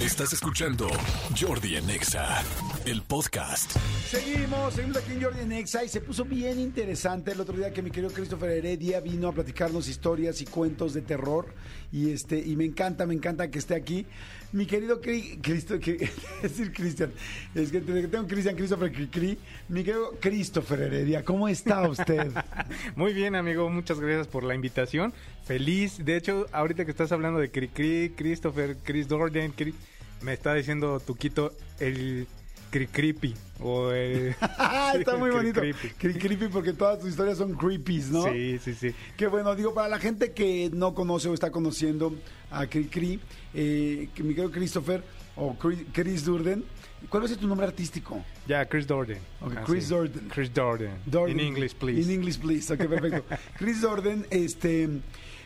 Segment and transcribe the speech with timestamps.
[0.00, 0.88] Estás escuchando
[1.38, 2.42] Jordi en Exa,
[2.86, 3.76] el podcast.
[4.08, 7.70] Seguimos, seguimos aquí en Jordi en Exa y se puso bien interesante el otro día
[7.70, 11.52] que mi querido Christopher Heredia vino a platicarnos historias y cuentos de terror
[11.92, 14.06] y este y me encanta, me encanta que esté aquí.
[14.52, 15.92] Mi querido Cri- Cristo, que,
[16.42, 17.12] es decir Cristian,
[17.54, 19.38] es que tengo Cristian Christopher Cri,
[19.68, 22.32] mi querido Christopher Heredia, ¿cómo está usted?
[22.96, 25.12] Muy bien, amigo, muchas gracias por la invitación.
[25.44, 26.04] Feliz.
[26.04, 29.74] De hecho, ahorita que estás hablando de Cricri, Christopher, Chris Cri-
[30.22, 32.26] me está diciendo Tuquito el
[32.70, 35.60] Cricripi o el Ah, está muy bonito.
[35.60, 38.24] Cri- Creepy porque todas tus historias son creepies, ¿no?
[38.32, 38.94] Sí, sí, sí.
[39.16, 42.14] Qué bueno, digo, para la gente que no conoce o está conociendo
[42.50, 43.20] a Cri Cri,
[43.54, 45.02] eh, que mi querido Christopher
[45.36, 45.56] o
[45.92, 46.64] Chris, Durden,
[47.08, 48.22] ¿cuál va a ser tu nombre artístico?
[48.46, 49.18] Ya, Chris Dorden.
[49.40, 49.90] Ok, Ah, Chris sí.
[49.90, 50.28] Dorden.
[50.28, 50.90] Chris Dorden.
[51.06, 51.38] Dorden.
[51.38, 52.00] In English, please.
[52.02, 52.72] In English, please.
[52.72, 53.24] Ok, perfecto.
[53.58, 54.88] Chris Dorden, este,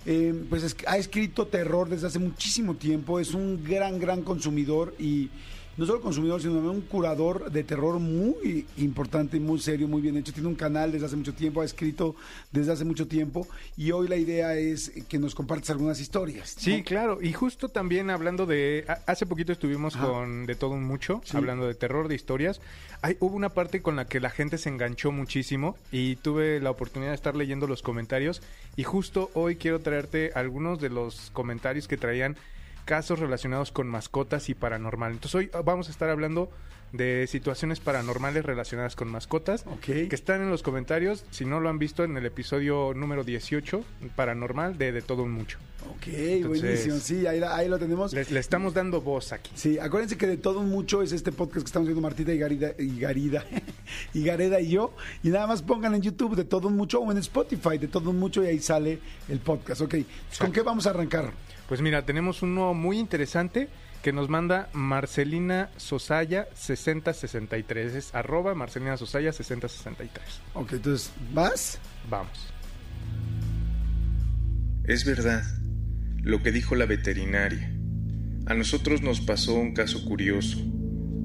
[0.06, 3.20] eh, pues es- ha escrito terror desde hace muchísimo tiempo.
[3.20, 5.30] Es un gran, gran consumidor y
[5.76, 10.16] no solo consumidor, sino también un curador de terror muy importante muy serio, muy bien
[10.16, 10.32] hecho.
[10.32, 12.14] Tiene un canal desde hace mucho tiempo, ha escrito
[12.52, 16.54] desde hace mucho tiempo y hoy la idea es que nos compartas algunas historias.
[16.56, 16.62] ¿no?
[16.62, 17.18] Sí, claro.
[17.20, 18.84] Y justo también hablando de...
[19.06, 20.06] Hace poquito estuvimos Ajá.
[20.06, 21.36] con De Todo Un Mucho, Sí.
[21.36, 22.60] hablando de terror, de historias.
[23.02, 26.70] Hay, hubo una parte con la que la gente se enganchó muchísimo y tuve la
[26.70, 28.42] oportunidad de estar leyendo los comentarios.
[28.76, 32.36] Y justo hoy quiero traerte algunos de los comentarios que traían
[32.84, 35.12] casos relacionados con mascotas y paranormal.
[35.12, 36.50] Entonces hoy vamos a estar hablando
[36.92, 39.80] de situaciones paranormales relacionadas con mascotas Ok.
[39.80, 43.82] que están en los comentarios, si no lo han visto en el episodio número 18,
[44.14, 45.58] paranormal de De Todo Un Mucho.
[45.90, 46.96] Ok, Entonces- buenísimo.
[46.98, 48.12] Sí, ahí, ahí lo tenemos.
[48.12, 49.50] Le, le estamos dando voz aquí.
[49.56, 52.38] Sí, acuérdense que de todo un mucho es este podcast que estamos viendo Martita y
[52.38, 53.44] Garida, y Garida,
[54.14, 54.94] y Gareda y yo.
[55.24, 58.10] Y nada más pongan en YouTube de todo un mucho o en Spotify de todo
[58.10, 59.80] un mucho y ahí sale el podcast.
[59.80, 59.96] Ok,
[60.38, 61.32] ¿con qué vamos a arrancar?
[61.68, 63.68] Pues mira, tenemos uno muy interesante
[64.02, 67.94] que nos manda Marcelina Sosaya 6063.
[67.94, 70.40] Es arroba Marcelina Sosaya 6063.
[70.52, 71.78] Ok, entonces, ¿vas?
[72.10, 72.52] Vamos.
[74.84, 75.42] Es verdad,
[76.22, 77.70] lo que dijo la veterinaria.
[78.44, 80.58] A nosotros nos pasó un caso curioso.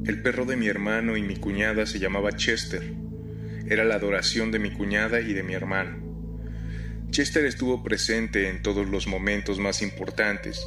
[0.06, 2.94] El perro de mi hermano y mi cuñada se llamaba Chester.
[3.68, 6.09] Era la adoración de mi cuñada y de mi hermano.
[7.12, 10.64] Chester estuvo presente en todos los momentos más importantes,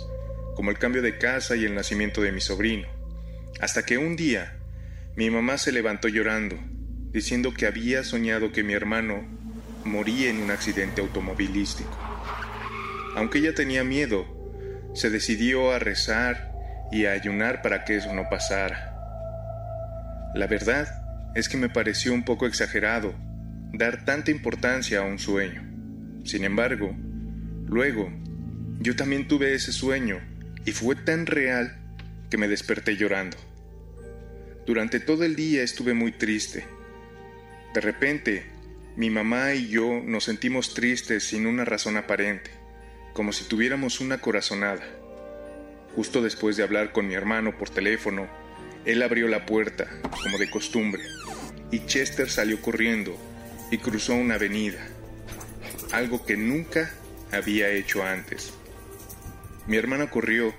[0.57, 2.89] como el cambio de casa y el nacimiento de mi sobrino,
[3.61, 4.59] hasta que un día
[5.15, 6.59] mi mamá se levantó llorando,
[7.13, 9.23] diciendo que había soñado que mi hermano
[9.85, 11.97] moría en un accidente automovilístico.
[13.15, 14.27] Aunque ella tenía miedo,
[14.95, 16.53] se decidió a rezar
[16.91, 18.97] y a ayunar para que eso no pasara.
[20.35, 20.89] La verdad
[21.37, 23.15] es que me pareció un poco exagerado
[23.73, 25.72] dar tanta importancia a un sueño.
[26.25, 26.95] Sin embargo,
[27.67, 28.13] luego,
[28.81, 30.21] yo también tuve ese sueño
[30.65, 31.79] y fue tan real
[32.31, 33.37] que me desperté llorando.
[34.67, 36.65] Durante todo el día estuve muy triste.
[37.75, 38.47] De repente,
[38.97, 42.51] mi mamá y yo nos sentimos tristes sin una razón aparente,
[43.13, 44.83] como si tuviéramos una corazonada.
[45.97, 48.29] Justo después de hablar con mi hermano por teléfono,
[48.85, 49.89] él abrió la puerta,
[50.23, 51.03] como de costumbre,
[51.71, 53.17] y Chester salió corriendo
[53.71, 54.87] y cruzó una avenida,
[55.93, 56.91] algo que nunca
[57.31, 58.53] había hecho antes.
[59.67, 60.53] Mi hermano corrió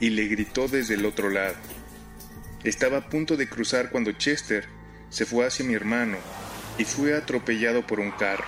[0.00, 1.54] y le gritó desde el otro lado.
[2.64, 4.64] Estaba a punto de cruzar cuando Chester
[5.10, 6.16] se fue hacia mi hermano
[6.78, 8.46] y fue atropellado por un carro.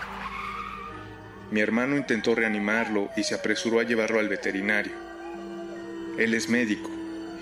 [1.51, 4.93] Mi hermano intentó reanimarlo y se apresuró a llevarlo al veterinario.
[6.19, 6.91] Él es médico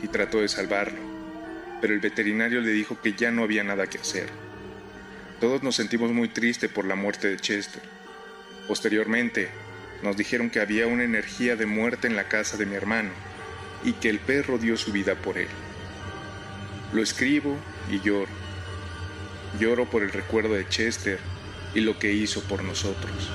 [0.02, 0.98] y trató de salvarlo,
[1.80, 4.28] pero el veterinario le dijo que ya no había nada que hacer.
[5.40, 7.82] Todos nos sentimos muy tristes por la muerte de Chester.
[8.66, 9.48] Posteriormente,
[10.02, 13.10] nos dijeron que había una energía de muerte en la casa de mi hermano
[13.84, 15.48] y que el perro dio su vida por él.
[16.92, 17.56] Lo escribo
[17.90, 18.30] y lloro.
[19.58, 21.18] Lloro por el recuerdo de Chester
[21.74, 23.30] y lo que hizo por nosotros.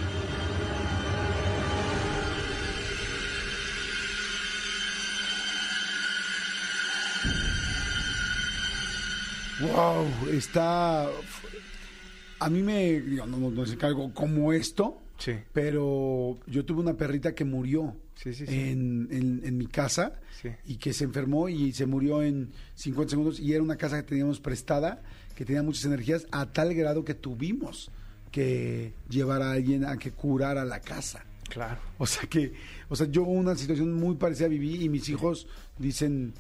[9.62, 11.08] Wow, está...
[12.40, 13.02] A mí me...
[13.02, 13.78] digo, no, no, no es
[14.14, 15.34] como esto, Sí.
[15.54, 18.54] pero yo tuve una perrita que murió Sí, sí, sí.
[18.54, 20.20] En, en- en mi casa
[20.66, 24.04] y que se enfermó y se murió en 50 segundos y era una casa que
[24.08, 25.02] teníamos prestada,
[25.36, 27.92] que tenía muchas energías, a tal grado que tuvimos
[28.32, 31.24] que llevar a alguien a que curara la casa.
[31.50, 31.80] Claro.
[31.98, 32.54] O sea que,
[32.90, 36.34] o sea, yo una situación muy parecida viví y mis hijos dicen,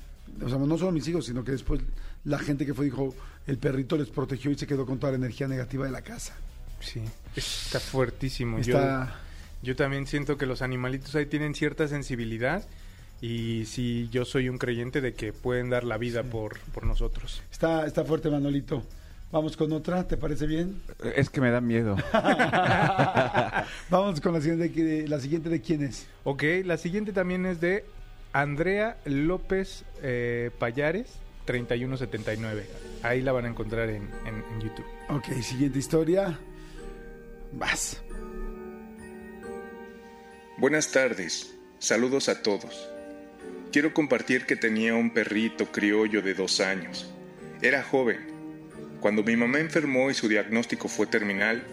[0.44, 1.81] o sea, no solo mis hijos, sino que después
[2.26, 3.16] la gente que fue dijo,
[3.48, 6.36] el perrito les protegió y se quedó con toda la energía negativa de la casa.
[6.81, 7.02] Sí.
[7.36, 8.60] Está fuertísimo.
[8.60, 9.16] Yo- Está,
[9.62, 12.66] Yo también siento que los animalitos ahí tienen cierta sensibilidad
[13.22, 17.42] y sí yo soy un creyente de que pueden dar la vida por, por nosotros.
[17.52, 18.84] Está, está fuerte, Manolito.
[19.31, 20.81] Vamos con otra, ¿te parece bien?
[21.16, 21.96] Es que me da miedo.
[23.90, 26.08] Vamos con la siguiente, de- la siguiente de quién es.
[26.24, 27.86] Ok, la siguiente también es de
[28.34, 31.08] Andrea López eh, Payares,
[31.46, 32.66] 3179.
[33.04, 34.86] Ahí la van a encontrar en, en- en YouTube.
[35.10, 36.40] Ok, siguiente historia.
[37.51, 38.00] Vas.
[40.57, 42.90] Buenas tardes, saludos a todos.
[43.72, 47.12] Quiero compartir que tenía un perrito criollo de dos años.
[47.62, 48.28] Era joven.
[49.00, 51.63] Cuando mi mamá enfermó y su diagnóstico fue terminal,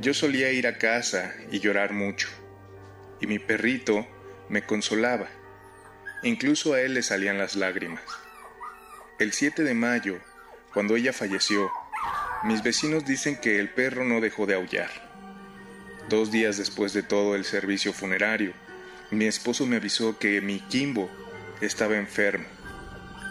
[0.00, 2.28] yo solía ir a casa y llorar mucho.
[3.20, 4.06] Y mi perrito
[4.48, 5.28] me consolaba.
[6.22, 8.04] Incluso a él le salían las lágrimas.
[9.18, 10.18] El 7 de mayo,
[10.72, 11.70] cuando ella falleció,
[12.44, 15.03] mis vecinos dicen que el perro no dejó de aullar.
[16.08, 18.52] Dos días después de todo el servicio funerario,
[19.10, 21.10] mi esposo me avisó que mi Kimbo
[21.62, 22.44] estaba enfermo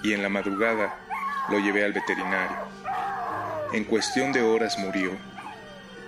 [0.03, 0.99] y en la madrugada
[1.51, 2.57] lo llevé al veterinario.
[3.73, 5.11] En cuestión de horas murió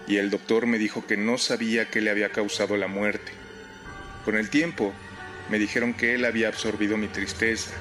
[0.07, 3.31] y el doctor me dijo que no sabía qué le había causado la muerte.
[4.23, 4.91] Con el tiempo,
[5.51, 7.71] me dijeron que él había absorbido mi tristeza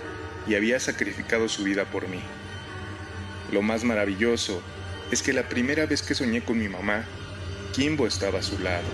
[0.46, 2.20] y había sacrificado su vida por mí.
[3.50, 4.62] Lo más maravilloso
[5.10, 7.06] es que la primera vez que soñé con mi mamá,
[7.74, 8.84] Kimbo estaba a su lado.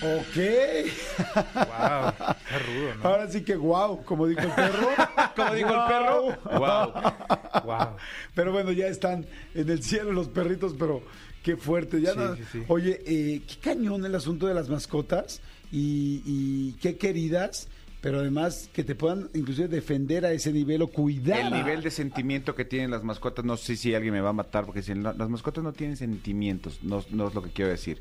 [0.00, 0.36] Ok.
[0.36, 3.08] Wow, está rudo, ¿no?
[3.08, 4.88] Ahora sí que wow, como dijo el perro.
[5.38, 6.24] Como dijo el perro.
[6.58, 6.92] Wow.
[7.64, 7.96] Wow.
[8.34, 9.24] Pero bueno, ya están
[9.54, 11.02] en el cielo los perritos, pero
[11.44, 12.00] qué fuerte.
[12.00, 12.62] Ya Sí, no- sí, sí.
[12.68, 15.40] Oye, eh, qué cañón el asunto de las mascotas
[15.70, 17.68] y, y qué queridas,
[18.00, 21.52] pero además que te puedan inclusive defender a ese nivel o cuidar.
[21.52, 24.34] El nivel de sentimiento que tienen las mascotas, no sé si alguien me va a
[24.34, 27.70] matar, porque si no- las mascotas no tienen sentimientos, no, no es lo que quiero
[27.70, 27.98] decir.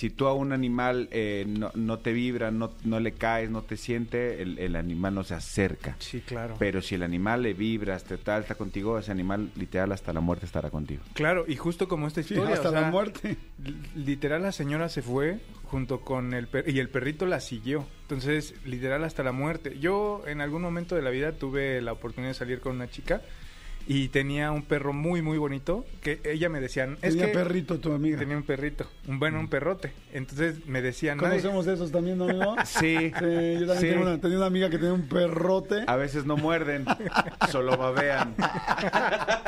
[0.00, 3.60] Si tú a un animal eh, no, no te vibra, no, no le caes, no
[3.60, 5.94] te siente, el, el animal no se acerca.
[5.98, 6.56] Sí, claro.
[6.58, 10.20] Pero si el animal le vibra, este, tal, está contigo, ese animal literal hasta la
[10.20, 11.02] muerte estará contigo.
[11.12, 12.54] Claro, y justo como esta Sí, historia.
[12.54, 13.36] hasta o sea, la muerte.
[13.62, 17.86] li- Literal, la señora se fue junto con el perro y el perrito la siguió.
[18.02, 19.78] Entonces, literal, hasta la muerte.
[19.80, 23.20] Yo, en algún momento de la vida, tuve la oportunidad de salir con una chica
[23.86, 26.92] y tenía un perro muy, muy bonito que ella me decían.
[27.02, 28.18] Es Tenía que perrito tu amiga.
[28.18, 29.92] Tenía un perrito, un bueno, un perrote.
[30.12, 31.18] Entonces me decían.
[31.18, 32.54] ¿Conocemos de esos también, no, amigo?
[32.64, 33.86] Sí, Sí, yo también Sí.
[33.88, 35.82] tengo una- tenía una amiga que tenía un perrote.
[35.86, 36.84] a veces no muerden,
[37.50, 38.34] solo babean.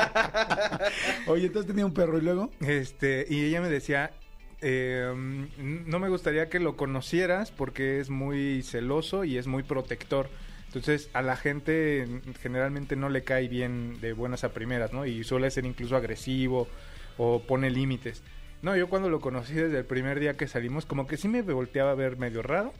[1.27, 2.49] Oye, entonces tenía un perro y luego.
[2.61, 4.11] Este, y ella me decía,
[4.61, 9.63] eh, mm, no me gustaría que lo conocieras porque es muy celoso y es muy
[9.63, 10.29] protector.
[10.73, 12.07] Entonces a la gente
[12.41, 15.05] generalmente no le cae bien de buenas a primeras, ¿no?
[15.05, 16.67] Y suele ser incluso agresivo
[17.17, 18.23] o pone límites.
[18.63, 21.43] No, yo cuando lo conocí desde el primer día que salimos, como que sí me
[21.43, 22.73] volteaba a ver medio raro,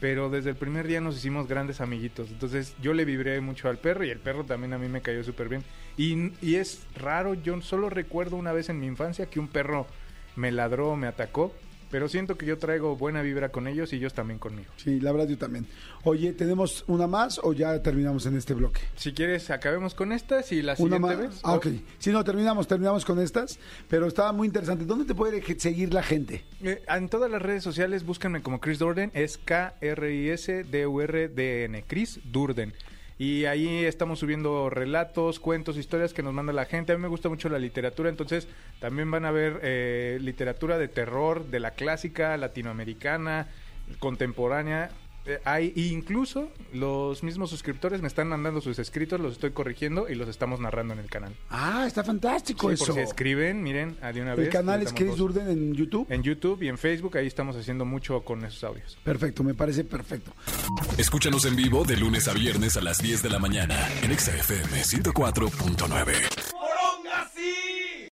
[0.00, 2.30] pero desde el primer día nos hicimos grandes amiguitos.
[2.30, 5.22] Entonces yo le vibré mucho al perro y el perro también a mí me cayó
[5.22, 5.62] súper bien.
[5.96, 9.86] Y, y es raro, yo solo recuerdo una vez en mi infancia que un perro
[10.34, 11.54] me ladró, me atacó,
[11.90, 14.70] pero siento que yo traigo buena vibra con ellos y ellos también conmigo.
[14.76, 15.66] Sí, la verdad yo también.
[16.04, 18.80] Oye, ¿tenemos una más o ya terminamos en este bloque?
[18.96, 21.18] Si quieres, acabemos con estas y la Una siguiente más.
[21.18, 21.40] vez.
[21.42, 21.66] Ah, ok.
[21.98, 23.58] Si no, terminamos, terminamos con estas,
[23.88, 24.84] pero estaba muy interesante.
[24.84, 26.44] ¿Dónde te puede seguir la gente?
[26.62, 32.72] Eh, en todas las redes sociales búscanme como Chris Durden, es K-R-I-S-D-U-R-D-N, Chris Durden.
[33.18, 36.92] Y ahí estamos subiendo relatos, cuentos, historias que nos manda la gente.
[36.92, 38.46] A mí me gusta mucho la literatura, entonces
[38.78, 43.48] también van a ver eh, literatura de terror, de la clásica, latinoamericana,
[43.98, 44.90] contemporánea.
[45.28, 50.14] Eh, hay, incluso los mismos suscriptores me están mandando sus escritos, los estoy corrigiendo y
[50.14, 51.34] los estamos narrando en el canal.
[51.50, 52.86] Ah, está fantástico Sí, eso.
[52.86, 54.46] por si escriben, miren, a de una vez.
[54.46, 55.16] El canal es Chris.
[55.16, 56.06] Durden en YouTube.
[56.10, 58.96] En YouTube y en Facebook, ahí estamos haciendo mucho con esos audios.
[59.04, 60.32] Perfecto, me parece perfecto.
[60.96, 64.34] Escúchanos en vivo de lunes a viernes a las 10 de la mañana en Exa
[64.34, 66.47] FM 104.9.